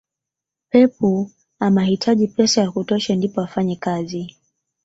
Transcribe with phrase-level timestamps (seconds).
[0.69, 0.93] pep
[1.59, 4.35] amahitaji pesa ya kutosha ndipo afanye kazi